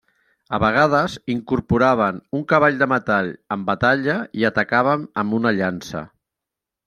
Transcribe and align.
A 0.57 0.59
vegades 0.61 1.17
incorporaven 1.33 2.17
un 2.37 2.45
cavall 2.53 2.79
de 2.79 2.87
metall 2.93 3.29
en 3.57 3.67
batalla 3.69 4.15
i 4.41 4.49
atacaven 4.51 5.03
amb 5.25 5.37
una 5.41 5.55
llança. 5.61 6.03